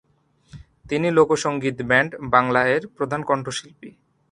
[0.89, 3.89] তিনি লোক সঙ্গীত ব্যান্ড বাংলা এর প্রধান কণ্ঠশিল্পী।